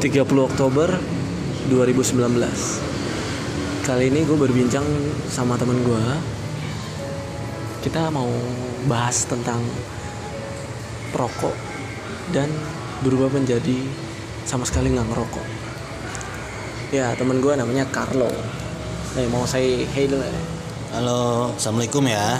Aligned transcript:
30 0.00 0.24
Oktober 0.24 0.88
2019 1.68 2.16
Kali 3.84 4.04
ini 4.08 4.24
gue 4.24 4.38
berbincang 4.40 4.84
sama 5.28 5.60
temen 5.60 5.76
gue 5.84 6.04
Kita 7.84 8.08
mau 8.08 8.32
bahas 8.88 9.28
tentang 9.28 9.60
perokok 11.12 11.54
Dan 12.32 12.48
berubah 13.04 13.28
menjadi 13.32 13.76
sama 14.44 14.64
sekali 14.66 14.90
nggak 14.90 15.08
ngerokok. 15.14 15.46
Ya 16.90 17.14
temen 17.14 17.38
gue 17.38 17.54
namanya 17.54 17.86
Carlo. 17.88 18.26
Nih 19.14 19.26
mau 19.30 19.46
saya 19.46 19.86
hey 19.94 20.10
dulu 20.10 20.26
ya? 20.26 20.42
Halo, 20.98 21.54
assalamualaikum 21.54 22.02
ya. 22.10 22.34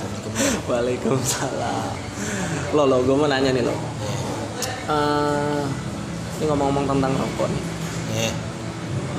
Waalaikumsalam. 0.70 1.94
Lo 2.70 2.86
lo 2.86 3.02
gue 3.02 3.16
mau 3.18 3.26
nanya 3.26 3.50
nih 3.50 3.66
lo. 3.66 3.74
Eh, 4.90 5.62
Ini 6.40 6.48
ngomong-ngomong 6.48 6.88
tentang 6.88 7.12
rokok 7.14 7.46
nih 7.46 7.62
Nih, 8.10 8.32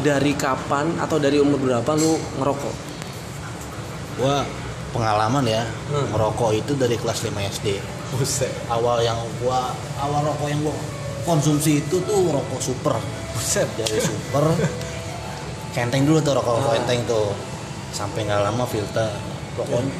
dari 0.01 0.33
kapan 0.33 0.97
atau 0.97 1.15
dari 1.15 1.37
umur 1.37 1.55
berapa 1.57 1.91
lu 1.93 2.17
ngerokok? 2.35 2.75
gua 4.17 4.41
pengalaman 4.91 5.45
ya 5.45 5.63
Hmm. 5.87 6.11
ngerokok 6.11 6.51
itu 6.53 6.73
dari 6.73 6.93
kelas 6.93 7.21
5 7.21 7.39
SD. 7.39 7.77
Buset. 8.11 8.51
Awal 8.67 9.01
yang 9.01 9.15
gua 9.39 9.71
awal 9.97 10.25
rokok 10.25 10.47
yang 10.47 10.61
gua 10.61 10.75
konsumsi 11.23 11.79
itu 11.79 12.01
tuh 12.01 12.19
rokok 12.27 12.59
super. 12.59 12.97
Buset. 13.31 13.69
Dari 13.77 13.97
super 13.97 14.43
kenteng 15.75 16.03
dulu 16.03 16.19
tuh 16.19 16.33
rokok 16.33 16.57
rokok 16.57 16.69
Ah. 16.69 16.77
kenteng 16.81 17.05
tuh. 17.05 17.31
Sampai 17.91 18.25
nggak 18.25 18.41
lama 18.43 18.65
filter. 18.65 19.13
Pokoknya 19.53 19.93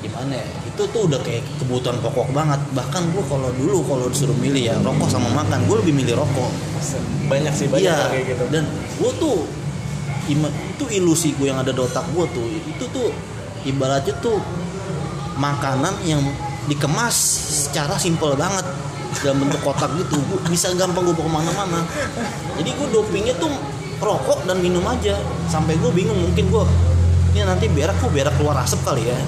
gimana 0.00 0.32
ya? 0.34 0.46
Itu 0.74 0.90
tuh 0.90 1.06
udah 1.06 1.22
kayak 1.22 1.42
kebutuhan 1.62 2.02
pokok 2.02 2.34
banget. 2.34 2.58
Bahkan 2.74 3.02
gua 3.14 3.22
kalau 3.30 3.50
dulu 3.54 3.78
kalau 3.86 4.06
disuruh 4.10 4.34
milih 4.34 4.62
ya 4.62 4.74
rokok 4.82 5.06
sama 5.06 5.30
makan, 5.30 5.62
gua 5.70 5.78
lebih 5.78 5.94
milih 5.94 6.18
rokok. 6.18 6.50
Banyak 7.30 7.54
sih 7.54 7.66
banyak 7.70 7.86
Iya, 7.86 8.10
kayak 8.10 8.24
gitu. 8.34 8.44
dan 8.52 8.64
gue 9.00 9.10
tuh 9.16 9.36
itu 10.24 10.84
ilusi 10.90 11.36
gue 11.36 11.52
yang 11.52 11.60
ada 11.60 11.72
di 11.72 11.80
otak 11.80 12.04
gue 12.12 12.24
tuh 12.32 12.44
itu 12.48 12.84
tuh 12.92 13.08
ibaratnya 13.64 14.12
tuh 14.20 14.40
makanan 15.36 15.92
yang 16.04 16.20
dikemas 16.64 17.12
secara 17.68 17.96
simpel 18.00 18.32
banget 18.36 18.64
dalam 19.20 19.44
bentuk 19.44 19.60
kotak 19.60 19.92
gitu 20.00 20.16
Gua 20.32 20.40
bisa 20.48 20.72
gampang 20.76 21.04
gue 21.04 21.12
bawa 21.12 21.28
ke 21.28 21.32
mana-mana 21.44 21.80
jadi 22.56 22.70
gue 22.72 22.88
dopingnya 22.88 23.34
tuh 23.36 23.52
rokok 24.00 24.48
dan 24.48 24.60
minum 24.64 24.84
aja 24.84 25.16
sampai 25.48 25.76
gue 25.76 25.92
bingung 25.92 26.16
mungkin 26.16 26.48
gue 26.48 26.64
ini 27.34 27.42
nanti 27.42 27.66
berak 27.66 27.98
gue 27.98 28.10
berak 28.14 28.34
keluar 28.38 28.62
asap 28.62 28.86
kali 28.86 29.10
ya? 29.10 29.18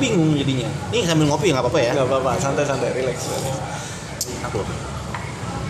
Bingung 0.00 0.38
jadinya. 0.38 0.70
Ini 0.94 1.02
sambil 1.02 1.26
ngopi 1.26 1.50
ya 1.50 1.58
nggak 1.58 1.66
apa-apa 1.66 1.80
ya? 1.82 1.92
Gak 1.98 2.06
apa-apa, 2.06 2.30
santai-santai, 2.38 2.94
relax. 2.94 3.18
aku 4.46 4.62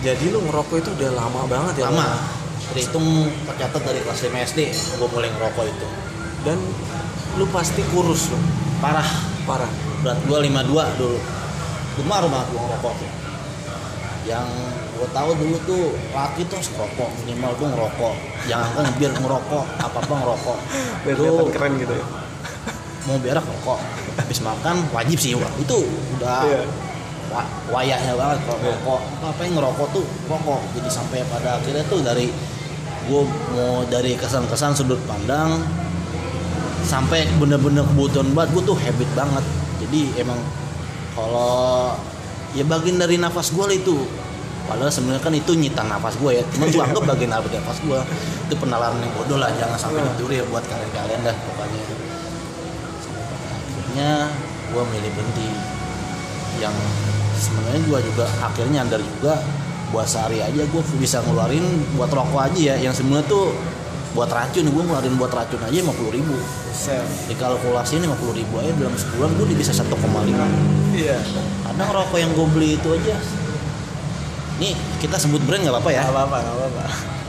Jadi 0.05 0.25
lu 0.29 0.45
ngerokok 0.45 0.77
itu 0.77 0.89
udah 0.93 1.09
lama 1.17 1.41
banget 1.49 1.81
ya? 1.81 1.89
lama. 1.89 2.21
Terhitung 2.69 3.25
tercatat 3.49 3.81
dari 3.81 3.99
kelas 4.05 4.21
5 4.21 4.49
SD 4.53 4.59
gue 5.01 5.07
mulai 5.09 5.33
ngerokok 5.33 5.65
itu. 5.65 5.87
Dan 6.45 6.61
lu 7.41 7.49
pasti 7.49 7.81
kurus 7.89 8.29
lu, 8.29 8.37
parah. 8.77 9.09
Parah. 9.49 9.71
berat 10.05 10.19
gue 10.29 10.37
52 10.45 11.01
dulu. 11.01 11.19
Rumah 12.05 12.17
rumah 12.21 12.41
gue 12.53 12.59
ngerokok 12.61 12.93
tuh 13.01 13.22
yang 14.23 14.47
gue 14.93 15.07
tahu 15.09 15.35
dulu 15.35 15.57
tuh 15.63 15.83
laki 16.11 16.47
tuh 16.47 16.55
ngerokok 16.55 17.09
minimal 17.21 17.51
tuh 17.55 17.67
ngerokok. 17.67 18.13
Jangan 18.47 18.69
kan 18.73 18.85
biar 18.95 19.11
ngerokok 19.13 19.63
apa 19.77 19.97
apa 19.99 20.13
ngerokok. 20.15 20.57
Biar 21.03 21.15
kelihatan 21.15 21.47
keren 21.51 21.73
gitu 21.77 21.93
ya. 21.93 22.05
mau 23.03 23.19
berak 23.19 23.43
ngerokok 23.43 23.79
habis 24.15 24.39
makan 24.39 24.79
wajib 24.95 25.19
sih 25.19 25.35
wah 25.35 25.51
itu 25.59 25.75
udah 26.15 26.39
wa- 27.27 27.51
wayahnya 27.69 28.15
banget 28.15 28.39
kalau 28.47 28.55
Iya. 28.55 28.63
ngerokok 28.71 28.99
apa 29.19 29.39
yang 29.43 29.53
ngerokok 29.59 29.87
tuh? 29.91 30.05
Rokok. 30.31 30.61
Jadi 30.71 30.87
sampai 30.87 31.19
pada 31.27 31.59
akhirnya 31.59 31.83
tuh 31.91 31.99
dari 31.99 32.31
gue 33.03 33.21
mau 33.51 33.83
dari 33.91 34.15
kesan-kesan 34.15 34.71
sudut 34.71 35.03
pandang 35.03 35.59
sampai 36.83 37.27
bener-bener 37.35 37.83
kebutuhan 37.83 38.31
banget 38.31 38.55
gue 38.55 38.63
tuh 38.65 38.77
habit 38.79 39.09
banget. 39.11 39.43
Jadi 39.83 40.01
emang 40.15 40.39
kalau 41.11 41.91
ya 42.53 42.63
bagian 42.63 42.97
dari 42.97 43.17
nafas 43.17 43.49
gue 43.49 43.65
lah 43.65 43.75
itu. 43.75 43.97
Padahal 44.63 44.87
sebenarnya 44.87 45.19
kan 45.19 45.33
itu 45.35 45.51
nyita 45.53 45.83
nafas 45.83 46.15
gue 46.15 46.39
ya. 46.39 46.43
Cuman 46.55 46.71
gue 46.71 46.81
anggap 46.81 47.03
bagian 47.03 47.31
dari 47.31 47.49
nafas 47.51 47.77
gue 47.83 47.99
itu 48.47 48.55
penalaran 48.55 48.95
yang 48.97 49.11
bodoh 49.13 49.35
lah. 49.35 49.51
Jangan 49.59 49.75
sampai 49.75 49.99
Hmm. 49.99 50.15
dicuri 50.15 50.39
ya 50.39 50.45
buat 50.47 50.63
kalian-kalian 50.63 51.19
dah 51.21 51.35
pokoknya. 51.35 51.81
Akhirnya 53.73 54.11
gue 54.71 54.83
milih 54.87 55.11
berhenti. 55.13 55.49
Yang 56.61 56.75
sebenarnya 57.37 57.81
gue 57.83 57.99
juga 58.13 58.25
akhirnya 58.39 58.73
nyadar 58.81 59.01
juga 59.01 59.33
buat 59.91 60.07
sehari 60.09 60.41
aja 60.41 60.63
gue 60.63 60.81
bisa 60.97 61.21
ngeluarin 61.21 61.65
buat 61.93 62.09
rokok 62.09 62.41
aja 62.49 62.59
ya. 62.73 62.75
Yang 62.79 63.03
sebenarnya 63.03 63.27
tuh 63.27 63.51
buat 64.13 64.29
racun 64.29 64.65
gue 64.65 64.83
ngeluarin 64.83 65.15
buat 65.15 65.29
racun 65.29 65.57
aja 65.59 65.73
50 65.75 65.89
ribu 66.11 66.37
Buset. 66.37 67.01
dikalkulasiin 67.27 68.01
50 68.03 68.13
ribu 68.35 68.53
aja 68.57 68.71
dalam 68.71 68.93
sebulan 68.93 69.29
gue 69.31 69.45
udah 69.45 69.57
bisa 69.57 69.71
1,5 69.71 69.89
Iya. 70.93 71.17
kadang 71.63 71.89
rokok 71.91 72.17
yang 72.17 72.31
gue 72.31 72.47
beli 72.47 72.69
itu 72.75 72.89
aja 72.91 73.17
nih 74.55 74.73
kita 74.99 75.17
sebut 75.17 75.41
brand 75.41 75.59
nggak 75.59 75.73
apa-apa 75.73 75.89
ya 75.91 76.01
Gak 76.03 76.13
apa-apa, 76.13 76.37
gak 76.39 76.55
apa-apa. 76.55 76.83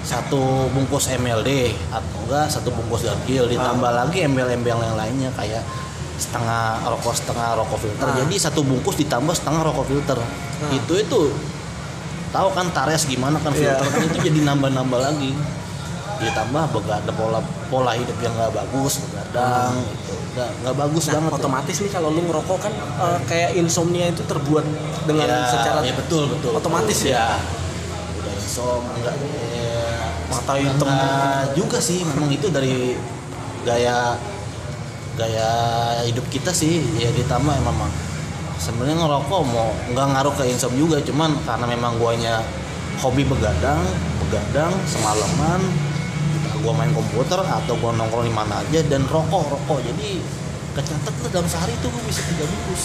satu 0.05 0.43
bungkus 0.71 1.09
MLD 1.11 1.51
atau 1.89 2.19
enggak 2.23 2.47
satu 2.47 2.69
bungkus 2.71 3.03
Dargil 3.03 3.49
ditambah 3.49 3.91
lagi 3.91 4.19
embel-embel 4.23 4.77
yang 4.77 4.95
lainnya 4.95 5.33
kayak 5.33 5.65
setengah 6.15 6.85
rokok 6.85 7.11
setengah 7.11 7.57
rokok 7.57 7.81
filter 7.81 8.07
Ah. 8.07 8.15
jadi 8.21 8.35
satu 8.39 8.61
bungkus 8.61 8.95
ditambah 8.95 9.33
setengah 9.33 9.65
rokok 9.65 9.89
filter 9.89 10.19
itu 10.71 10.93
itu 10.95 11.21
tahu 12.31 12.49
kan 12.53 12.69
tares 12.71 13.03
gimana 13.05 13.41
kan 13.41 13.51
Iya. 13.51 13.75
filter 13.75 13.87
kan 13.89 14.01
itu 14.05 14.19
jadi 14.23 14.41
nambah-nambah 14.45 15.01
lagi 15.01 15.33
ditambah 16.21 16.65
begadang 16.71 17.17
pola 17.17 17.41
pola 17.67 17.93
hidup 17.95 18.15
yang 18.19 18.33
nggak 18.33 18.53
bagus 18.53 19.03
begadang 19.03 19.73
itu 19.83 20.15
nggak 20.35 20.51
nggak 20.63 20.77
bagus 20.77 21.05
Nah, 21.05 21.13
banget 21.17 21.31
ya. 21.31 21.39
otomatis 21.39 21.77
nih 21.79 21.91
kalau 21.91 22.09
lu 22.11 22.21
ngerokok 22.25 22.59
kan 22.61 22.73
eh, 22.75 23.19
kayak 23.27 23.51
insomnia 23.55 24.07
itu 24.09 24.23
terbuat 24.25 24.65
dengan 25.05 25.27
ya, 25.27 25.39
secara 25.47 25.79
ya 25.83 25.95
betul 25.95 26.23
betul 26.29 26.51
otomatis 26.53 26.99
betul. 27.01 27.15
ya? 27.15 27.27
udah 28.15 28.33
insom 28.35 28.83
enggak 28.95 29.15
ya, 29.19 29.87
Mata 30.25 30.55
hitam. 30.57 30.89
juga 31.55 31.79
sih 31.79 32.01
memang 32.03 32.29
itu 32.29 32.47
dari 32.49 32.97
gaya 33.63 34.19
gaya 35.15 35.51
hidup 36.05 36.27
kita 36.29 36.51
sih 36.51 36.83
ya 36.99 37.11
ditambah 37.11 37.55
memang 37.55 37.91
sebenarnya 38.57 38.99
ngerokok 38.99 39.41
mau 39.47 39.71
nggak 39.93 40.07
ngaruh 40.11 40.35
ke 40.35 40.45
insom 40.49 40.75
juga 40.75 40.99
cuman 40.99 41.31
karena 41.45 41.67
memang 41.69 41.93
guanya 41.99 42.43
hobi 42.99 43.23
begadang 43.23 43.79
begadang 44.21 44.73
semalaman 44.87 45.61
gua 46.65 46.73
main 46.73 46.91
komputer 46.97 47.45
atau 47.45 47.77
gua 47.77 47.93
nongkrong 47.93 48.25
di 48.25 48.33
mana 48.33 48.65
aja 48.65 48.81
dan 48.89 49.05
rokok 49.05 49.53
rokok. 49.53 49.85
Jadi 49.85 50.25
kecatat 50.73 51.15
lah 51.21 51.31
dalam 51.31 51.47
sehari 51.47 51.77
itu 51.77 51.87
gua 51.93 52.03
bisa 52.09 52.21
tiga 52.33 52.45
bungkus. 52.49 52.85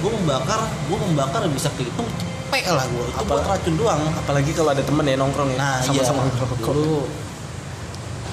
Gue 0.00 0.10
membakar 0.16 0.60
gue 0.88 0.98
membakar 0.98 1.46
bisa 1.52 1.68
kehitung 1.76 2.08
cepet 2.54 2.70
lah 2.70 2.86
gue 2.86 3.04
itu 3.10 3.22
buat 3.26 3.44
racun 3.46 3.74
doang. 3.74 4.02
Apalagi 4.14 4.50
kalau 4.54 4.70
ada 4.70 4.82
temen 4.84 5.04
ya 5.06 5.16
nongkrong 5.18 5.50
ya, 5.54 5.58
nah 5.58 5.76
sama-sama 5.82 6.22
iya. 6.22 6.30
ngerokok. 6.30 6.58
dulu 6.70 7.00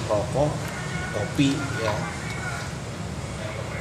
rokok 0.06 0.50
kopi 1.12 1.50
ya. 1.82 1.94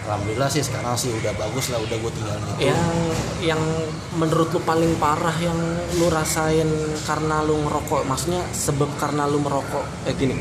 Alhamdulillah 0.01 0.49
sih 0.49 0.65
sekarang 0.65 0.97
sih 0.97 1.13
udah 1.13 1.29
bagus 1.37 1.69
lah 1.69 1.77
udah 1.77 1.93
gue 1.93 2.11
tinggalin 2.17 2.41
itu. 2.41 2.73
Yang 2.73 2.81
yang 3.45 3.61
menurut 4.17 4.49
lu 4.49 4.59
paling 4.65 4.97
parah 4.97 5.37
yang 5.37 5.55
lu 6.01 6.09
rasain 6.09 6.67
karena 7.05 7.45
lu 7.45 7.61
ngerokok 7.61 8.09
maksudnya 8.09 8.41
sebab 8.49 8.89
karena 8.97 9.29
lu 9.29 9.37
merokok 9.39 9.85
eh 10.09 10.13
gini 10.17 10.35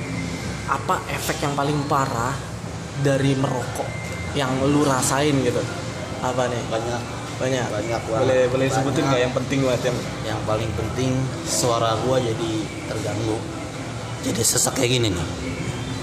apa 0.70 1.02
efek 1.10 1.42
yang 1.42 1.58
paling 1.58 1.78
parah 1.90 2.34
dari 3.02 3.34
merokok 3.34 3.88
yang 4.38 4.54
lu 4.62 4.86
rasain 4.86 5.34
gitu? 5.42 5.58
Apa 6.22 6.46
nih? 6.46 6.62
Banyak. 6.70 7.02
Banyak? 7.40 7.66
Banyak 7.72 8.00
banget. 8.04 8.20
boleh 8.22 8.42
boleh 8.52 8.66
sebutin 8.68 9.02
Banyak. 9.02 9.08
nggak 9.08 9.20
yang 9.20 9.34
penting 9.34 9.58
banget 9.64 9.82
yang 9.88 9.98
yang 10.28 10.40
paling 10.44 10.70
penting 10.76 11.10
suara 11.42 11.96
gue 11.98 12.16
jadi 12.30 12.50
terganggu. 12.86 13.36
Jadi 14.20 14.40
sesak 14.44 14.76
kayak 14.76 14.90
gini 15.00 15.08
nih. 15.10 15.28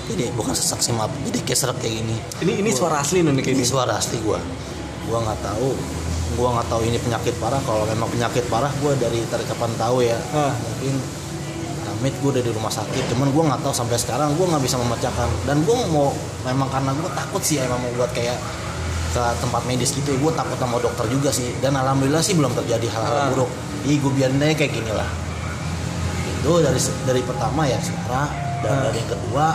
Jadi 0.07 0.23
bukan 0.33 0.51
sesak 0.51 0.81
sih 0.81 0.91
maaf. 0.91 1.13
Jadi 1.23 1.45
kayak 1.45 1.59
serak 1.61 1.77
kayak 1.77 2.01
gini. 2.01 2.15
Ini 2.41 2.53
ini 2.65 2.69
Gua- 2.73 2.79
suara 2.81 2.95
asli 2.99 3.21
nih 3.21 3.31
kayak 3.37 3.47
ini 3.53 3.61
gini 3.61 3.63
suara 3.63 3.93
asli 3.95 4.17
gua. 4.19 4.41
Gua 5.05 5.21
nggak 5.21 5.39
tahu. 5.45 5.69
Gua 6.35 6.49
nggak 6.57 6.67
tahu 6.67 6.81
ini 6.83 6.97
penyakit 6.97 7.37
parah. 7.37 7.61
Kalau 7.61 7.85
memang 7.85 8.09
penyakit 8.09 8.43
parah 8.49 8.73
gua 8.81 8.97
dari 8.97 9.21
dari 9.29 9.45
kapan 9.45 9.71
tahu 9.77 10.01
ya. 10.01 10.17
Ah. 10.33 10.51
mungkin 10.57 10.95
amit 11.97 12.13
gua 12.21 12.29
udah 12.31 12.43
di 12.43 12.51
rumah 12.51 12.69
sakit 12.69 13.03
cuman 13.09 13.27
gua 13.29 13.43
nggak 13.49 13.61
tahu 13.61 13.73
sampai 13.73 13.97
sekarang 13.97 14.33
gua 14.33 14.45
nggak 14.51 14.63
bisa 14.63 14.77
memecahkan. 14.77 15.29
Dan 15.43 15.61
gua 15.63 15.77
mau 15.87 16.07
memang 16.43 16.69
karena 16.69 16.93
gua 16.93 17.09
takut 17.11 17.41
sih 17.41 17.57
emang 17.57 17.77
mau 17.77 17.91
buat 17.95 18.11
kayak 18.11 18.37
ke 19.07 19.23
tempat 19.39 19.63
medis 19.65 19.89
gitu 19.91 20.13
gue 20.13 20.31
takut 20.31 20.53
sama 20.55 20.77
dokter 20.77 21.07
juga 21.07 21.31
sih. 21.31 21.49
Dan 21.57 21.73
alhamdulillah 21.73 22.21
sih 22.21 22.35
belum 22.35 22.53
terjadi 22.53 22.85
hal-hal 22.87 23.17
Ah. 23.17 23.27
buruk. 23.31 23.49
Jadi 23.81 23.95
gue 23.97 24.11
biarin 24.13 24.37
aja 24.37 24.53
kayak 24.53 24.73
gini 24.73 24.91
lah. 24.91 25.09
Itu 26.37 26.61
dari 26.61 26.77
dari 27.03 27.21
pertama 27.23 27.65
ya 27.65 27.79
suara 27.79 28.29
dan 28.61 28.71
Ah. 28.71 28.81
dari 28.85 28.99
yang 28.99 29.09
kedua 29.09 29.45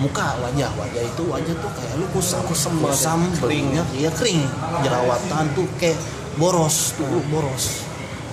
muka 0.00 0.26
wajah. 0.40 0.70
Wajah 0.72 1.02
itu 1.04 1.22
wajah 1.26 1.54
tuh 1.58 1.70
kayak 1.74 1.92
lu 1.96 2.06
kusam 2.10 2.40
Kusam 2.46 2.72
ya. 2.76 2.86
kusam 2.88 3.20
kering. 3.38 3.66
ya 3.72 3.84
iya 3.92 4.10
kering. 4.10 4.40
Jerawatan 4.80 5.44
tuh 5.52 5.66
kayak 5.76 5.98
boros 6.34 6.96
tuh 6.96 7.06
boros 7.28 7.82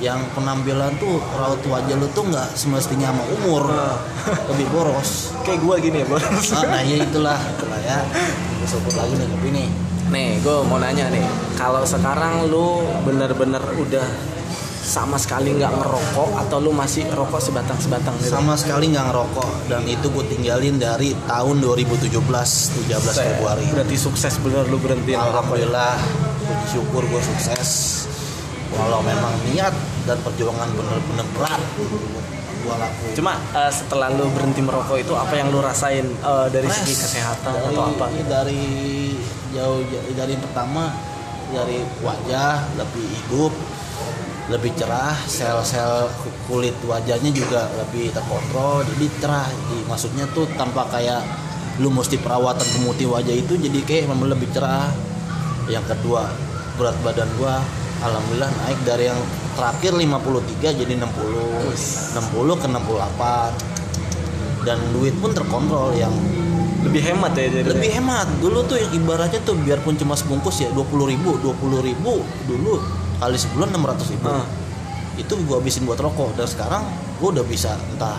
yang 0.01 0.17
penampilan 0.33 0.97
tuh 0.97 1.21
raut 1.37 1.61
wajah 1.69 1.95
lu 1.95 2.09
tuh 2.11 2.25
nggak 2.25 2.57
semestinya 2.57 3.13
sama 3.13 3.23
umur. 3.39 3.63
Lebih 4.49 4.67
boros. 4.73 5.31
Kayak 5.45 5.61
gua 5.61 5.75
gini 5.77 6.01
ya 6.01 6.05
bos. 6.09 6.25
Ah, 6.57 6.65
nah 6.65 6.81
ya 6.81 6.97
itulah. 7.05 7.37
Itulah 7.55 7.79
ya. 7.85 8.01
Gue 8.57 8.67
sebut 8.67 8.93
lagi 8.97 9.13
nih 9.13 9.27
tapi 9.29 9.47
nih. 9.53 9.67
Nih 10.11 10.29
gue 10.41 10.57
mau 10.65 10.81
nanya 10.81 11.07
nih. 11.13 11.23
Kalau 11.55 11.85
sekarang 11.85 12.49
lu 12.49 12.81
bener-bener 13.05 13.61
udah 13.77 14.03
sama 14.81 15.15
sekali 15.21 15.53
nggak 15.53 15.77
ngerokok 15.77 16.29
atau 16.41 16.57
lu 16.57 16.73
masih 16.73 17.05
rokok 17.13 17.37
sebatang 17.37 17.77
sebatang 17.77 18.17
gitu? 18.17 18.33
Sama 18.33 18.57
sekali 18.57 18.89
nggak 18.89 19.05
ngerokok. 19.13 19.49
Dan 19.69 19.85
itu 19.85 20.09
gue 20.09 20.25
tinggalin 20.25 20.81
dari 20.81 21.13
tahun 21.29 21.61
2017 21.61 22.09
13 22.09 22.97
Februari. 22.97 23.69
Berarti 23.69 23.95
sukses 23.95 24.33
bener 24.41 24.65
lu 24.65 24.81
berhenti 24.81 25.13
ya? 25.13 25.21
Alhamdulillah. 25.29 25.95
Puji 26.41 26.65
syukur 26.73 27.05
gue 27.05 27.21
sukses 27.21 27.69
walau 28.77 29.01
memang 29.03 29.33
niat 29.51 29.73
dan 30.07 30.17
perjuangan 30.23 30.69
bener-bener 30.73 31.27
berat 31.35 31.61
lakuin 32.69 33.13
Cuma 33.17 33.33
eh, 33.57 33.71
setelah 33.73 34.13
lu 34.13 34.29
berhenti 34.29 34.61
merokok 34.61 34.97
itu 35.01 35.13
apa 35.17 35.33
yang 35.33 35.49
lu 35.49 35.59
rasain 35.59 36.05
eh, 36.05 36.47
dari 36.53 36.69
Stres. 36.69 36.77
segi 36.85 36.93
kesehatan 36.95 37.51
dari, 37.57 37.67
atau 37.73 37.83
apa? 37.89 38.05
dari 38.29 38.63
jauh 39.51 39.81
dari 40.13 40.31
yang 40.37 40.43
pertama 40.45 40.93
dari 41.51 41.83
wajah 41.99 42.63
lebih 42.79 43.07
hidup 43.11 43.53
lebih 44.51 44.71
cerah 44.75 45.15
sel-sel 45.27 46.11
kulit 46.47 46.75
wajahnya 46.83 47.31
juga 47.31 47.71
lebih 47.77 48.11
terkontrol 48.11 48.83
jadi 48.95 49.05
cerah 49.19 49.47
jadi 49.47 49.77
maksudnya 49.87 50.25
tuh 50.31 50.47
tanpa 50.59 50.87
kayak 50.91 51.23
lu 51.79 51.87
mesti 51.87 52.19
perawatan 52.19 52.67
pemutih 52.79 53.07
wajah 53.07 53.31
itu 53.31 53.55
jadi 53.55 53.79
kayak 53.83 54.11
memang 54.11 54.31
lebih 54.31 54.51
cerah 54.51 54.91
yang 55.71 55.83
kedua 55.87 56.27
berat 56.75 56.95
badan 57.03 57.29
gua 57.39 57.63
alhamdulillah 58.01 58.49
naik 58.65 58.79
dari 58.81 59.05
yang 59.07 59.21
terakhir 59.53 59.93
53 59.93 60.79
jadi 60.81 60.93
60 60.97 62.17
60 62.17 62.61
ke 62.61 62.67
68 62.67 64.65
dan 64.65 64.77
duit 64.93 65.13
pun 65.17 65.31
terkontrol 65.33 65.93
yang 65.97 66.13
Lebih 66.81 67.13
hemat 67.13 67.37
ya 67.37 67.45
jadi. 67.45 67.77
lebih 67.77 67.93
hemat. 67.93 68.25
Dulu 68.41 68.65
tuh 68.65 68.77
ibaratnya 68.93 69.37
tuh 69.45 69.53
biarpun 69.53 70.01
cuma 70.01 70.17
sebungkus 70.17 70.65
ya 70.65 70.69
20 70.73 71.13
ribu 71.13 71.37
20 71.37 71.87
ribu 71.93 72.25
dulu 72.49 72.81
kali 73.21 73.37
sebulan 73.37 73.69
600 73.77 74.13
ribu. 74.17 74.25
Ah. 74.29 74.45
itu 75.19 75.37
gua 75.45 75.61
habisin 75.61 75.85
buat 75.85 76.01
rokok. 76.01 76.33
Dan 76.33 76.49
sekarang 76.49 76.81
gua 77.21 77.37
udah 77.37 77.45
bisa 77.45 77.77
entah 77.93 78.17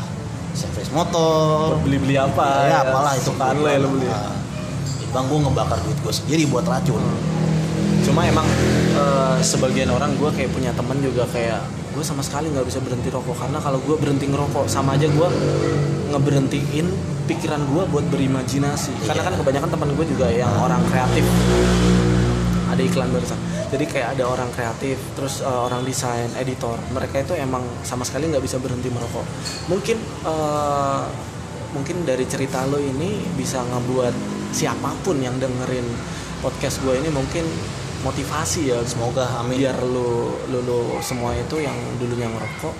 service 0.55 0.95
motor. 0.95 1.75
Beli-beli 1.83 2.15
apa? 2.15 2.71
ya, 2.71 2.87
apalah 2.87 3.19
itu 3.19 3.35
Sukaan 3.35 3.59
lo 3.59 3.67
ya 3.67 3.83
beli. 3.83 4.07
Nah, 4.07 4.31
bang 5.11 5.25
gua 5.27 5.39
ngebakar 5.43 5.79
duit 5.83 5.99
gua 5.99 6.15
sendiri 6.15 6.47
buat 6.47 6.63
racun 6.63 7.03
Cuma 8.03 8.27
emang 8.27 8.47
eh, 8.93 9.39
sebagian 9.41 9.91
orang 9.91 10.15
gue 10.19 10.31
kayak 10.35 10.51
punya 10.51 10.71
temen 10.75 10.99
juga 10.99 11.25
kayak 11.31 11.63
gue 11.93 12.05
sama 12.05 12.25
sekali 12.25 12.49
nggak 12.51 12.67
bisa 12.67 12.81
berhenti 12.81 13.13
rokok 13.13 13.37
karena 13.37 13.61
kalau 13.61 13.77
gue 13.85 13.97
berhenti 14.01 14.25
ngerokok 14.25 14.65
sama 14.65 14.97
aja 14.97 15.07
gue 15.07 15.29
ngeberhentiin 16.13 16.87
pikiran 17.31 17.63
gue 17.71 17.83
buat 17.89 18.05
berimajinasi. 18.11 19.07
Karena 19.07 19.23
Iya. 19.23 19.29
kan 19.31 19.35
kebanyakan 19.39 19.71
teman 19.71 19.89
gue 19.95 20.07
juga 20.09 20.27
yang 20.29 20.51
orang 20.59 20.83
kreatif. 20.91 21.25
Ada 22.73 22.83
iklan 22.83 23.09
barusan. 23.13 23.39
Jadi 23.73 23.85
kayak 23.89 24.17
ada 24.17 24.25
orang 24.29 24.49
kreatif, 24.53 25.01
terus 25.17 25.41
eh, 25.41 25.49
orang 25.49 25.81
desain, 25.87 26.29
editor. 26.37 26.77
Mereka 26.93 27.25
itu 27.25 27.33
emang 27.39 27.65
sama 27.87 28.05
sekali 28.05 28.29
nggak 28.29 28.45
bisa 28.45 28.61
berhenti 28.61 28.89
merokok. 28.93 29.25
Mungkin 29.73 29.97
eh, 30.27 31.03
mungkin 31.73 32.05
dari 32.05 32.29
cerita 32.29 32.69
lo 32.69 32.77
ini 32.77 33.25
bisa 33.33 33.65
ngebuat 33.65 34.13
siapa 34.53 34.93
pun 35.01 35.17
yang 35.25 35.41
dengerin 35.41 35.89
podcast 36.45 36.85
gue 36.85 37.01
ini 37.01 37.09
mungkin 37.09 37.49
motivasi 38.03 38.75
ya 38.75 38.79
semoga 38.83 39.25
amin. 39.39 39.59
Biar 39.63 39.79
lu, 39.83 40.35
lu 40.51 40.59
lu 40.63 40.79
semua 41.01 41.33
itu 41.35 41.59
yang 41.59 41.75
dulunya 41.97 42.27
ngerokok 42.27 42.75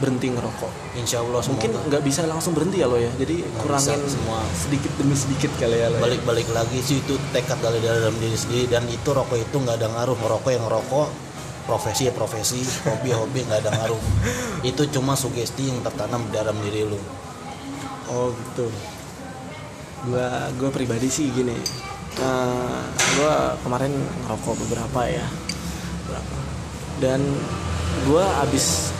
berhenti 0.00 0.32
ngerokok. 0.32 0.72
Insya 0.96 1.20
Allah 1.20 1.44
mungkin 1.44 1.70
semoga 1.76 1.86
nggak 1.92 2.02
bisa 2.02 2.20
langsung 2.24 2.56
berhenti 2.56 2.80
ya 2.80 2.88
lo 2.88 2.96
ya 2.96 3.12
jadi 3.20 3.44
Nggak 3.44 3.60
kurangin 3.60 4.00
bisa 4.00 4.12
semua. 4.16 4.38
sedikit 4.56 4.92
demi 4.96 5.12
sedikit 5.12 5.52
kali 5.60 5.76
ya 5.76 5.92
lo 5.92 6.00
ya. 6.00 6.02
balik-balik 6.08 6.48
lagi 6.56 6.80
sih 6.80 7.04
itu 7.04 7.20
tekad 7.36 7.60
dari 7.60 7.84
dalam 7.84 8.16
diri 8.16 8.32
sendiri 8.32 8.64
dan 8.72 8.88
itu 8.88 9.08
rokok 9.12 9.36
itu 9.36 9.56
nggak 9.60 9.76
ada 9.76 9.88
ngaruh. 9.92 10.16
Ngerokok 10.16 10.50
yang 10.50 10.64
ngerokok 10.64 11.08
profesi 11.68 12.02
ya 12.08 12.12
profesi 12.16 12.64
hobi 12.88 13.12
ya 13.12 13.16
hobi 13.20 13.38
nggak 13.44 13.60
ada 13.62 13.70
ngaruh. 13.76 14.00
Itu 14.72 14.88
cuma 14.90 15.14
sugesti 15.14 15.68
yang 15.70 15.84
tertanam 15.84 16.26
di 16.26 16.32
dalam 16.34 16.56
diri 16.64 16.82
lu. 16.82 16.98
Oh 18.08 18.32
gitu. 18.32 18.66
Gua 20.08 20.48
gua 20.56 20.70
pribadi 20.72 21.12
sih 21.12 21.28
gini 21.28 21.54
Eh, 22.18 22.82
gua 23.20 23.54
kemarin 23.62 23.94
ngerokok 24.26 24.54
beberapa 24.66 25.00
ya. 25.06 25.26
Beberapa. 26.06 26.36
Dan 26.98 27.20
gua 28.10 28.26
abis 28.42 28.90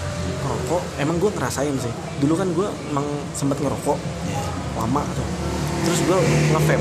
ngerokok 0.46 0.82
emang 1.02 1.18
gua 1.18 1.30
ngerasain 1.34 1.74
sih. 1.74 1.92
Dulu 2.22 2.38
kan 2.38 2.48
gua 2.54 2.70
emang 2.94 3.06
sempet 3.34 3.58
ngerokok 3.58 3.98
lama 4.78 5.02
tuh. 5.18 5.28
Terus 5.90 6.00
gua 6.06 6.18
ngevape. 6.22 6.74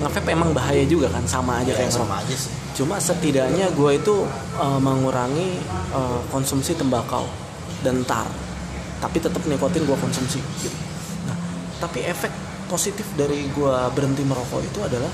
Ngevape 0.00 0.30
emang 0.32 0.50
bahaya 0.56 0.84
juga 0.88 1.12
kan 1.12 1.22
sama 1.28 1.60
aja 1.60 1.76
ya 1.76 1.84
kayak 1.84 1.92
ngerokok. 1.92 2.08
sama 2.08 2.16
aja 2.24 2.36
sih. 2.40 2.52
Cuma 2.74 2.98
setidaknya 2.98 3.70
gue 3.70 3.90
itu 3.94 4.26
eh, 4.58 4.78
mengurangi 4.82 5.62
eh, 5.94 6.20
konsumsi 6.32 6.74
tembakau 6.74 7.28
dan 7.86 8.02
tar. 8.02 8.26
Tapi 8.98 9.20
tetap 9.20 9.44
nikotin 9.44 9.84
gue 9.84 9.94
konsumsi 10.00 10.40
gitu. 10.64 10.78
nah 11.28 11.36
tapi 11.76 12.02
efek 12.08 12.32
positif 12.74 13.06
dari 13.14 13.46
gue 13.54 13.76
berhenti 13.94 14.26
merokok 14.26 14.58
itu 14.66 14.82
adalah 14.82 15.10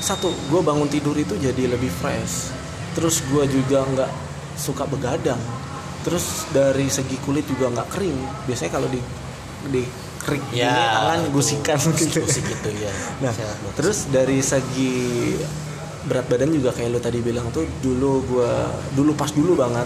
satu 0.00 0.32
gue 0.48 0.60
bangun 0.64 0.88
tidur 0.88 1.12
itu 1.20 1.36
jadi 1.36 1.68
lebih 1.68 1.92
fresh. 1.92 2.48
Terus 2.96 3.20
gue 3.28 3.44
juga 3.44 3.84
nggak 3.84 4.10
suka 4.56 4.88
begadang. 4.88 5.38
Terus 6.00 6.48
dari 6.48 6.88
segi 6.88 7.20
kulit 7.20 7.44
juga 7.44 7.68
nggak 7.68 7.88
kering. 7.92 8.18
Biasanya 8.48 8.72
kalau 8.72 8.88
di 8.88 9.00
di 9.68 9.84
kering 10.24 10.44
gini 10.48 10.64
tangan 10.64 11.20
gusikan 11.32 11.78
gitu. 11.96 12.20
Gusik 12.24 12.44
gitu 12.44 12.70
ya 12.76 12.92
Nah, 13.24 13.32
terus 13.76 14.08
dari 14.08 14.40
segi 14.44 15.34
berat 16.08 16.24
badan 16.30 16.52
juga 16.54 16.72
kayak 16.72 16.88
lo 16.94 17.00
tadi 17.02 17.20
bilang 17.20 17.52
tuh 17.52 17.68
dulu 17.84 18.24
gua 18.24 18.70
dulu 18.96 19.12
pas 19.12 19.28
dulu 19.28 19.58
banget 19.58 19.84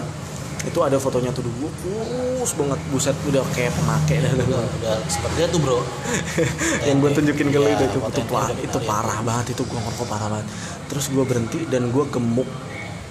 itu 0.63 0.79
ada 0.79 0.95
fotonya 0.95 1.31
tuh 1.35 1.43
dulu 1.43 1.67
kurus 1.83 2.51
banget. 2.55 2.79
Buset 2.91 3.15
udah 3.27 3.43
kayak 3.51 3.75
pemakai 3.75 4.23
dah 4.23 4.31
udah, 4.31 4.63
udah 4.63 4.95
seperti 5.11 5.39
itu 5.51 5.57
bro. 5.59 5.79
Yang 6.87 6.97
gue 7.03 7.09
tunjukin 7.19 7.47
ke 7.51 7.59
lo 7.59 7.67
Iya, 7.67 7.75
itu 7.83 7.85
itu, 7.87 7.99
itu, 7.99 8.21
parah, 8.31 8.55
itu 8.55 8.77
kenalin. 8.79 8.87
parah 8.87 9.17
banget 9.23 9.45
itu 9.55 9.61
gue 9.67 9.79
ngerokok 9.79 10.07
parah 10.07 10.27
banget. 10.31 10.47
Terus 10.87 11.05
gue 11.11 11.23
berhenti 11.27 11.59
dan 11.67 11.91
gue 11.91 12.05
gemuk. 12.07 12.49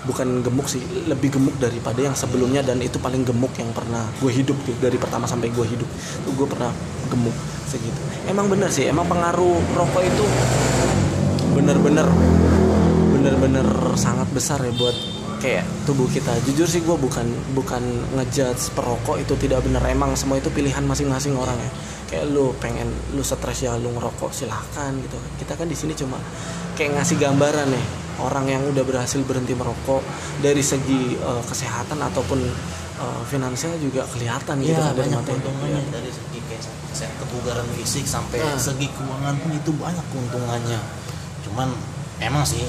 Bukan 0.02 0.42
gemuk 0.42 0.66
sih 0.66 0.82
lebih 1.06 1.38
gemuk 1.38 1.54
daripada 1.62 2.02
yang 2.02 2.16
sebelumnya 2.18 2.58
dan 2.66 2.82
itu 2.82 2.98
paling 2.98 3.22
gemuk 3.22 3.54
yang 3.54 3.70
pernah 3.70 4.02
gue 4.18 4.32
hidup 4.34 4.58
tuh 4.66 4.74
dari 4.82 4.98
pertama 4.98 5.30
sampai 5.30 5.52
gue 5.52 5.66
hidup. 5.68 5.86
Tuh 6.26 6.32
gue 6.34 6.46
pernah 6.48 6.74
gemuk 7.06 7.36
segitu. 7.70 8.00
Emang 8.26 8.50
bener 8.50 8.72
sih 8.72 8.90
emang 8.90 9.06
pengaruh 9.06 9.60
rokok 9.78 10.02
itu 10.02 10.24
bener-bener 11.52 12.08
bener-bener 13.12 13.68
sangat 13.94 14.26
besar 14.32 14.58
ya 14.64 14.72
buat 14.74 14.96
kayak 15.42 15.66
tubuh 15.82 16.06
kita. 16.06 16.30
Jujur 16.46 16.64
sih 16.64 16.80
gue 16.80 16.94
bukan 16.94 17.26
bukan 17.52 17.82
ngejudge 18.14 18.70
perokok 18.72 19.18
itu 19.18 19.34
tidak 19.36 19.66
benar. 19.66 19.82
Emang 19.84 20.14
semua 20.14 20.38
itu 20.38 20.48
pilihan 20.48 20.80
masing-masing 20.82 21.34
orang 21.34 21.58
ya. 21.58 21.70
Kayak 22.08 22.24
lu 22.30 22.54
pengen 22.56 22.86
lu 23.10 23.20
stres 23.20 23.58
ya 23.60 23.74
lu 23.74 23.90
ngerokok 23.90 24.30
silahkan 24.30 24.94
gitu. 24.94 25.18
Kita 25.36 25.58
kan 25.58 25.66
di 25.66 25.74
sini 25.74 25.92
cuma 25.92 26.16
kayak 26.72 26.96
ngasih 26.96 27.18
gambaran 27.18 27.68
nih 27.68 27.84
orang 28.22 28.46
yang 28.46 28.62
udah 28.64 28.84
berhasil 28.84 29.18
berhenti 29.24 29.52
merokok 29.52 30.00
dari 30.38 30.62
segi 30.62 31.16
eh, 31.16 31.42
kesehatan 31.42 31.98
ataupun 31.98 32.38
eh, 32.96 33.22
finansial 33.26 33.74
juga 33.82 34.06
kelihatan 34.06 34.62
gitu 34.62 34.72
Iya 34.72 34.88
kan 34.88 34.94
dari 34.94 35.10
itu. 35.10 35.20
keuntungannya. 35.26 35.82
dari 35.90 36.10
segi 36.12 36.38
kayak 36.46 36.62
kebugaran 37.18 37.66
fisik 37.74 38.06
sampai 38.06 38.38
Nah. 38.38 38.54
segi 38.54 38.86
keuangan 38.92 39.34
pun 39.42 39.50
itu 39.50 39.70
banyak 39.74 40.06
keuntungannya. 40.12 40.78
Cuman 41.42 41.72
emang 42.20 42.46
sih 42.46 42.62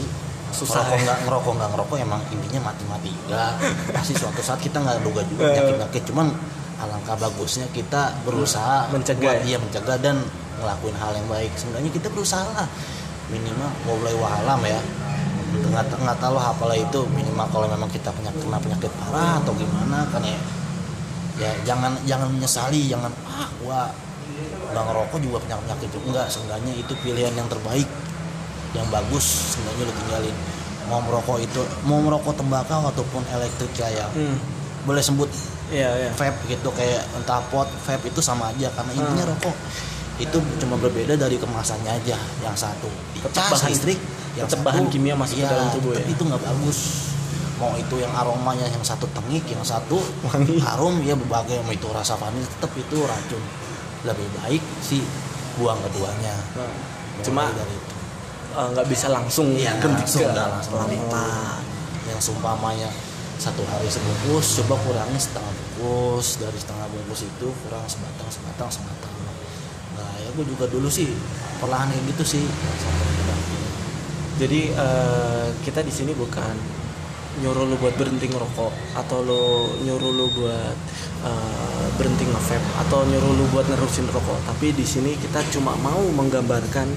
Susah 0.54 0.82
ngerokok 0.82 0.96
ya. 0.96 1.04
nggak 1.04 1.20
ngerokok 1.26 1.52
nggak 1.54 1.70
ngerokok 1.74 1.98
emang 2.00 2.22
intinya 2.30 2.60
mati-mati 2.70 3.10
juga. 3.12 3.44
Pasti 3.98 4.14
suatu 4.14 4.40
saat 4.40 4.60
kita 4.62 4.78
nggak 4.78 5.02
duga 5.02 5.22
juga 5.26 5.44
Eh. 5.44 5.50
penyakit 5.52 5.74
penyakit 5.76 6.04
cuman 6.08 6.28
alangkah 6.78 7.16
bagusnya 7.16 7.66
kita 7.70 8.12
berusaha 8.24 8.92
Mencegah 8.92 9.22
buat 9.24 9.40
ya? 9.40 9.46
dia 9.46 9.58
mencegah 9.58 9.98
dan 9.98 10.16
ngelakuin 10.60 10.96
hal 10.96 11.12
yang 11.14 11.28
baik. 11.28 11.52
Sebenarnya 11.56 11.92
kita 11.92 12.08
berusaha 12.08 12.44
lah. 12.54 12.68
Minimal 13.28 13.70
mulai 13.84 14.14
wahalam 14.14 14.62
ya. 14.64 14.80
Nggak 15.54 15.86
nggak 15.96 16.18
tahu 16.18 16.36
apalah 16.36 16.78
itu. 16.78 17.00
Minimal 17.10 17.48
kalau 17.50 17.68
memang 17.68 17.90
kita 17.90 18.10
penyakit 18.10 18.42
kena 18.42 18.60
penyakit 18.60 18.92
parah 19.00 19.40
atau 19.40 19.54
gimana 19.54 20.06
kan 20.10 20.22
ya. 20.22 20.40
Ya 21.34 21.50
jangan 21.66 21.98
jangan 22.06 22.30
menyesali 22.30 22.86
jangan 22.86 23.10
ah 23.26 23.50
gua 23.58 23.90
udah 24.70 24.84
ngerokok 24.86 25.18
juga 25.22 25.38
penyakit 25.42 25.64
penyakit 25.66 25.90
juga. 25.90 26.04
Enggak 26.10 26.28
seenggaknya 26.30 26.74
itu 26.76 26.94
pilihan 27.00 27.34
yang 27.34 27.48
terbaik 27.48 27.88
yang 28.74 28.88
bagus 28.88 29.26
sebenarnya 29.52 29.84
lo 29.84 29.94
tinggalin 29.96 30.36
mau 30.84 31.00
merokok 31.00 31.38
itu 31.40 31.62
mau 31.84 31.98
merokok 31.98 32.34
tembakau 32.36 32.84
ataupun 32.86 33.22
elektrik 33.30 33.72
kayak 33.74 34.10
Hmm. 34.12 34.38
boleh 34.84 35.00
sebut 35.00 35.30
Iya, 35.66 35.90
iya. 35.96 36.10
vape 36.12 36.38
gitu 36.48 36.70
kayak 36.70 37.02
entah 37.16 37.40
pot 37.48 37.66
vape 37.82 38.06
itu 38.06 38.20
sama 38.20 38.50
aja 38.50 38.68
karena 38.70 38.92
intinya 38.92 39.24
Hmm. 39.24 39.34
rokok 39.34 39.56
itu 40.16 40.38
cuma 40.60 40.76
berbeda 40.76 41.16
dari 41.16 41.36
kemasannya 41.36 41.90
aja 41.96 42.14
yang 42.40 42.54
satu 42.54 42.86
Tetap 43.16 43.32
cas 43.34 43.50
bahan- 43.56 43.72
listrik 43.72 43.98
yang 44.34 44.46
satu, 44.46 44.62
bahan 44.62 44.86
kimia 44.88 45.16
masuk 45.16 45.36
ke 45.36 45.42
iya, 45.42 45.50
dalam 45.50 45.70
tubuh 45.72 45.92
ya. 45.92 46.04
itu 46.04 46.22
nggak 46.22 46.42
bagus 46.44 46.78
mau 47.56 47.74
itu 47.74 47.96
yang 47.96 48.12
aromanya 48.12 48.68
yang 48.68 48.84
satu 48.84 49.08
tengik 49.12 49.46
yang 49.48 49.64
satu 49.64 49.98
Wangi. 50.24 50.58
harum 50.60 51.00
ya 51.02 51.16
berbagai 51.16 51.62
mau 51.62 51.72
itu 51.72 51.88
rasa 51.88 52.14
vanil 52.14 52.44
tetap 52.44 52.70
itu 52.76 52.98
racun 53.00 53.42
lebih 54.04 54.28
baik 54.36 54.62
sih 54.80 55.02
buang 55.56 55.80
keduanya 55.82 56.34
Nah, 56.54 56.66
Mulai 57.16 57.24
cuma 57.24 57.44
dari 57.48 57.72
itu 57.72 57.94
eh, 58.54 58.68
nggak 58.78 58.88
bisa 58.88 59.08
langsung 59.10 59.52
Iya, 59.58 59.78
ganti 59.82 60.06
langsung, 60.06 60.30
nggak 60.30 60.50
langsung 60.54 60.74
pelan-pelan. 60.78 61.62
yang 62.08 62.20
sumpamanya 62.22 62.90
satu 63.42 63.66
hari 63.68 63.90
sebungkus 63.92 64.62
coba 64.64 64.80
kurangi 64.88 65.20
setengah 65.20 65.52
bungkus 65.52 66.40
dari 66.40 66.56
setengah 66.56 66.88
bungkus 66.88 67.28
itu 67.28 67.48
kurang 67.66 67.84
sebatang 67.92 68.30
sebatang 68.32 68.70
sebatang 68.72 69.14
nah 70.00 70.12
ya 70.22 70.30
gue 70.32 70.46
juga 70.48 70.66
dulu 70.72 70.88
sih 70.88 71.12
perlahan 71.60 71.92
kayak 71.92 72.04
gitu 72.16 72.24
sih 72.38 72.44
sampai 72.80 73.12
Jadi 74.34 74.74
eh, 74.74 75.48
kita 75.62 75.86
di 75.86 75.94
sini 75.94 76.12
bukan 76.18 76.58
nyuruh 77.42 77.66
lu 77.70 77.78
buat 77.78 77.94
berhenti 77.98 78.30
ngerokok 78.30 78.74
atau 78.98 79.22
lu 79.22 79.44
nyuruh 79.86 80.10
lu 80.10 80.26
buat 80.42 80.78
eh, 81.22 81.88
berhenti 82.02 82.26
nge-vape 82.26 82.68
atau 82.82 83.06
nyuruh 83.06 83.30
lu 83.30 83.46
buat 83.54 83.70
nerusin 83.70 84.10
rokok. 84.10 84.42
Tapi 84.50 84.74
di 84.74 84.82
sini 84.82 85.14
kita 85.22 85.38
cuma 85.54 85.78
mau 85.86 86.02
menggambarkan 86.02 86.90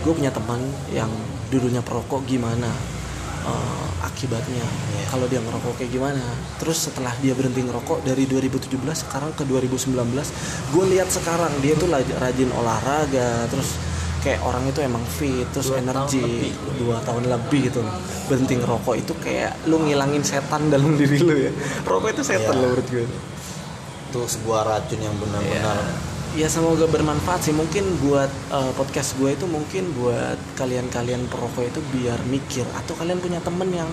gue 0.00 0.12
punya 0.12 0.30
teman 0.30 0.60
yang 0.88 1.10
dulunya 1.48 1.80
perokok 1.80 2.24
gimana 2.24 2.68
eh, 3.44 3.86
akibatnya 4.02 4.64
Iya. 4.64 5.04
kalau 5.10 5.26
dia 5.26 5.38
ngerokok 5.38 5.76
kayak 5.76 5.92
gimana. 5.92 6.24
Terus 6.56 6.78
setelah 6.82 7.12
dia 7.18 7.32
berhenti 7.32 7.60
ngerokok 7.60 8.02
dari 8.02 8.24
2017 8.24 8.72
sekarang 8.96 9.32
ke 9.32 9.44
2019, 9.44 9.92
gue 10.70 10.84
lihat 10.88 11.08
sekarang 11.08 11.52
dia 11.60 11.74
tuh 11.74 11.88
rajin 11.92 12.50
olahraga, 12.50 13.44
terus 13.46 13.76
kayak 14.20 14.40
orang 14.40 14.64
itu 14.64 14.80
emang 14.80 15.04
fit, 15.04 15.44
terus 15.52 15.68
Dua 15.68 15.76
tahun 15.76 15.84
energi 15.86 16.24
lebih. 16.24 16.52
dua 16.80 16.96
tahun 17.04 17.24
lebih 17.28 17.60
gitu. 17.68 17.80
Berhenti 18.24 18.54
ngerokok 18.56 18.94
itu 18.96 19.12
kayak 19.18 19.68
lu 19.68 19.76
ngilangin 19.78 20.24
setan 20.24 20.72
dalam 20.72 20.96
diri 20.96 21.20
lu 21.20 21.36
ya. 21.38 21.52
Rokok 21.84 22.08
itu 22.10 22.22
setan 22.24 22.48
Iya. 22.50 22.60
lo 22.60 22.66
menurut 22.72 22.88
gue. 22.88 23.06
itu 24.08 24.20
sebuah 24.30 24.62
racun 24.64 25.00
yang 25.02 25.12
benar-benar 25.18 25.76
Ya 26.34 26.50
semoga 26.50 26.90
bermanfaat 26.90 27.46
sih. 27.46 27.54
Mungkin 27.54 27.86
buat 28.02 28.26
eh, 28.26 28.72
podcast 28.74 29.14
gue 29.22 29.38
itu 29.38 29.46
mungkin 29.46 29.86
buat 29.94 30.34
kalian-kalian 30.58 31.30
perokok 31.30 31.62
itu 31.62 31.78
biar 31.94 32.18
mikir. 32.26 32.66
Atau 32.74 32.98
kalian 32.98 33.22
punya 33.22 33.38
temen 33.38 33.70
yang 33.70 33.86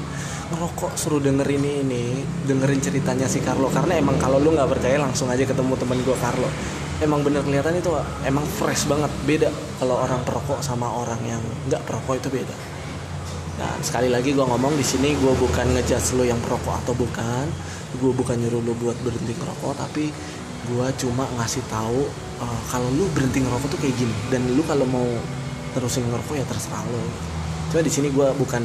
ngerokok 0.49 0.97
suruh 0.97 1.21
dengerin 1.21 1.61
ini 1.61 1.73
ini 1.85 2.03
dengerin 2.49 2.81
ceritanya 2.81 3.29
si 3.29 3.45
Carlo. 3.45 3.69
Karena 3.69 4.01
emang 4.01 4.17
kalau 4.17 4.41
lu 4.41 4.57
nggak 4.57 4.73
percaya 4.73 4.97
langsung 4.97 5.29
aja 5.29 5.45
ketemu 5.45 5.77
temen 5.77 6.01
gue 6.01 6.17
Carlo. 6.17 6.49
Emang 6.97 7.21
bener 7.21 7.45
kelihatan 7.45 7.77
itu 7.77 7.93
emang 8.25 8.45
fresh 8.57 8.89
banget. 8.89 9.13
Beda 9.29 9.53
kalau 9.77 10.01
orang 10.01 10.25
perokok 10.25 10.65
sama 10.65 10.89
orang 10.89 11.21
yang 11.21 11.41
nggak 11.69 11.85
perokok 11.85 12.25
itu 12.25 12.41
beda. 12.41 12.55
Dan 13.61 13.77
sekali 13.85 14.09
lagi 14.09 14.33
gue 14.33 14.41
ngomong 14.41 14.73
di 14.73 14.81
sini 14.81 15.13
gue 15.13 15.33
bukan 15.37 15.77
ngejudge 15.77 16.17
lo 16.17 16.25
yang 16.25 16.41
perokok 16.41 16.73
atau 16.73 16.97
bukan. 16.97 17.45
Gue 18.01 18.09
bukan 18.17 18.33
nyuruh 18.33 18.65
lo 18.65 18.73
buat 18.81 18.97
berhenti 19.05 19.37
ngerokok 19.37 19.77
tapi 19.77 20.09
gue 20.69 20.87
cuma 21.01 21.25
ngasih 21.39 21.63
tahu 21.71 22.05
eh, 22.41 22.59
kalau 22.69 22.87
lu 22.93 23.09
berhenti 23.15 23.41
ngerokok 23.41 23.67
tuh 23.73 23.79
kayak 23.81 23.95
gini 23.97 24.15
dan 24.29 24.41
lu 24.53 24.61
kalau 24.67 24.85
mau 24.85 25.07
terusin 25.73 26.05
ngerokok 26.05 26.35
ya 26.37 26.45
terserah 26.45 26.83
lo 26.85 27.01
cuma 27.71 27.81
di 27.81 27.91
sini 27.93 28.11
gue 28.11 28.27
bukan 28.35 28.63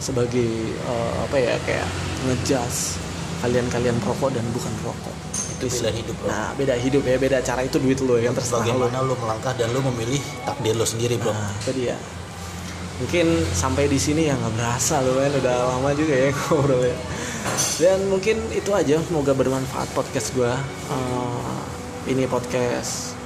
sebagai 0.00 0.48
eh, 0.72 1.14
apa 1.22 1.36
ya 1.36 1.54
kayak 1.62 1.88
ngejudge 2.26 2.98
kalian-kalian 3.44 3.96
perokok 4.00 4.32
dan 4.32 4.44
bukan 4.50 4.72
perokok 4.80 5.16
itu 5.56 5.66
beda 5.72 5.90
hidup 5.92 6.14
bro. 6.20 6.28
Nah 6.28 6.48
beda 6.52 6.74
hidup 6.76 7.02
ya 7.04 7.16
beda 7.16 7.38
cara 7.40 7.60
itu 7.64 7.76
duit 7.80 7.98
lo 8.04 8.20
yang 8.20 8.36
terserah 8.36 8.64
lo 8.64 8.88
bagaimana 8.88 8.98
lu 9.04 9.14
melangkah 9.16 9.52
dan 9.56 9.68
lu 9.72 9.80
memilih 9.92 10.20
takdir 10.44 10.76
lu 10.76 10.84
sendiri 10.84 11.16
bro. 11.16 11.32
Nah, 11.32 11.52
itu 11.64 11.72
dia. 11.72 11.96
Mungkin 12.96 13.26
sampai 13.52 13.88
di 13.92 13.98
sini 14.00 14.28
ya 14.28 14.34
nggak 14.36 14.52
berasa 14.56 15.04
loh 15.04 15.20
kan 15.20 15.32
udah 15.32 15.54
lama 15.76 15.90
juga 15.96 16.14
ya 16.16 16.28
ngobrol 16.36 16.80
ya. 16.84 16.96
Dan 17.76 18.08
mungkin 18.08 18.36
itu 18.50 18.70
aja 18.70 18.98
semoga 19.00 19.32
bermanfaat 19.32 19.88
podcast 19.92 20.32
gua. 20.32 20.56
Eh, 20.88 21.60
ini 22.08 22.24
podcast 22.24 23.16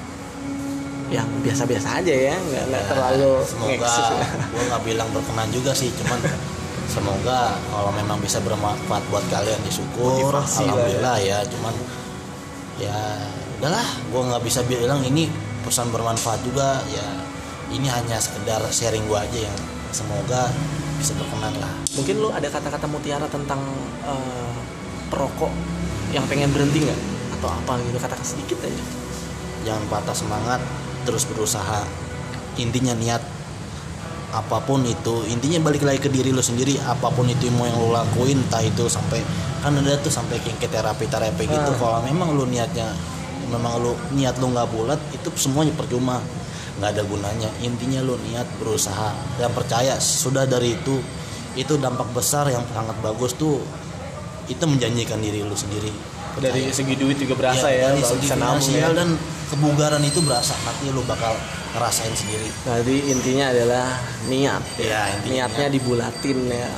yang 1.11 1.27
biasa-biasa 1.43 1.99
aja 1.99 2.15
ya, 2.15 2.37
nggak 2.39 2.65
Ya, 2.71 2.81
terlalu 2.87 3.43
semoga 3.43 3.91
ya. 3.91 4.27
gue 4.47 4.63
nggak 4.63 4.83
bilang 4.87 5.09
berkenan 5.11 5.51
juga 5.51 5.75
sih 5.75 5.91
cuman 5.91 6.23
semoga 6.87 7.59
kalau 7.67 7.91
memang 7.91 8.19
bisa 8.19 8.39
bermanfaat 8.39 9.03
buat 9.11 9.27
kalian 9.27 9.59
ya 9.61 9.73
syukur 9.75 10.31
Motivasi 10.31 10.39
lah 10.39 10.47
ya. 10.47 10.71
alhamdulillah 10.71 11.17
ya. 11.19 11.39
cuman 11.51 11.75
ya 12.79 12.99
udahlah 13.59 13.89
gue 14.07 14.23
nggak 14.23 14.43
bisa 14.47 14.61
bilang 14.65 15.03
ini 15.03 15.27
pesan 15.61 15.91
bermanfaat 15.91 16.41
juga 16.47 16.79
ya 16.89 17.07
ini 17.71 17.87
hanya 17.87 18.17
sekedar 18.17 18.63
sharing 18.71 19.03
gue 19.05 19.19
aja 19.19 19.39
yang 19.51 19.59
semoga 19.91 20.47
bisa 21.01 21.17
berkenan 21.17 21.57
lah 21.57 21.73
Mungkin 21.97 22.15
lu 22.21 22.29
ada 22.29 22.47
kata-kata 22.47 22.85
mutiara 22.85 23.25
tentang 23.27 23.61
eh, 24.05 24.55
perokok 25.09 25.51
yang 26.13 26.23
pengen 26.29 26.53
berhenti 26.53 26.85
nggak? 26.85 27.01
Atau 27.35 27.49
apa 27.49 27.73
gitu 27.81 27.97
katakan 27.97 28.23
sedikit 28.23 28.61
aja. 28.61 28.85
jangan 29.61 29.85
patah 29.89 30.17
semangat 30.17 30.61
terus 31.03 31.25
berusaha 31.25 31.85
intinya 32.57 32.97
niat 32.97 33.21
apa 34.31 34.63
pun 34.63 34.81
itu 34.87 35.27
intinya 35.27 35.61
balik 35.61 35.83
lagi 35.83 35.99
ke 35.99 36.09
diri 36.09 36.31
lo 36.31 36.41
sendiri 36.41 36.79
apa 36.81 37.11
pun 37.11 37.27
itu 37.27 37.51
mau 37.53 37.67
yang 37.67 37.77
lo 37.77 37.91
lakuin 37.91 38.41
entah 38.41 38.63
itu 38.63 38.87
sampai 38.87 39.21
kan 39.61 39.75
ada 39.75 39.99
tuh 39.99 40.09
sampai 40.09 40.41
kayak 40.41 40.57
ke 40.57 40.69
terapi 40.71 41.05
terapi 41.05 41.45
gitu 41.45 41.71
Ah. 41.73 41.77
kalau 41.77 42.01
memang 42.07 42.33
lo 42.33 42.47
niatnya 42.47 42.89
memang 43.51 43.83
lo 43.83 43.99
niat 44.15 44.39
lo 44.39 44.49
nggak 44.49 44.69
bulat 44.71 45.01
itu 45.11 45.29
semuanya 45.37 45.75
percuma 45.75 46.23
nggak 46.81 46.91
ada 46.91 47.05
gunanya 47.05 47.51
intinya 47.61 48.01
lo 48.01 48.17
niat 48.19 48.49
berusaha 48.57 49.13
dan 49.37 49.53
percaya 49.53 50.01
sudah 50.01 50.45
dari 50.45 50.75
itu 50.75 50.97
itu 51.53 51.77
dampak 51.77 52.09
besar 52.11 52.49
yang 52.49 52.65
sangat 52.67 52.97
bagus 52.99 53.37
tuh 53.37 53.61
itu 54.47 54.65
menjanjikan 54.65 55.21
diri 55.21 55.45
lo 55.45 55.53
sendiri 55.53 55.93
Dari 56.31 56.63
Percaya. 56.63 56.73
segi 56.73 56.95
duit 56.95 57.19
juga 57.19 57.35
berasa 57.37 57.67
ya, 57.69 57.91
dari 57.91 58.01
bakal 58.01 58.15
segi 58.17 58.27
finansial 58.31 58.91
ya. 58.95 58.99
dan 59.03 59.09
kebugaran 59.47 60.01
itu 60.01 60.23
berasa 60.23 60.55
nanti 60.63 60.89
lu 60.89 61.03
bakal 61.03 61.35
ngerasain 61.75 62.15
sendiri 62.15 62.49
Jadi 62.63 62.97
intinya 63.11 63.51
adalah 63.51 63.87
niat. 64.25 64.63
Ya, 64.79 65.11
intinya 65.13 65.51
Niatnya 65.51 65.67
dibulatin 65.69 66.39
ya. 66.47 66.71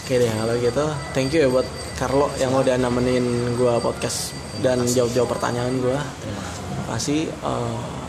Oke 0.00 0.14
deh 0.16 0.30
kalau 0.30 0.54
gitu, 0.56 0.84
thank 1.12 1.34
you 1.34 1.42
ya 1.42 1.48
buat 1.50 1.66
Carlo 1.94 2.30
yang 2.36 2.54
udah 2.54 2.78
nemenin 2.78 3.26
gua 3.54 3.82
podcast 3.82 4.30
dan 4.62 4.86
jawab-jawab 4.86 5.34
pertanyaan 5.34 5.82
gua. 5.82 5.98
terima 6.16 6.40
kasih 6.46 6.62
Terima 6.62 6.84
kasih. 6.88 7.20
eh, 7.26 8.05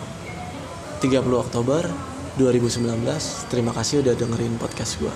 30 0.98 1.30
Oktober 1.30 1.86
2019. 2.42 2.82
Terima 3.54 3.70
kasih 3.74 4.02
udah 4.02 4.18
dengerin 4.18 4.58
podcast 4.58 4.98
gua. 4.98 5.14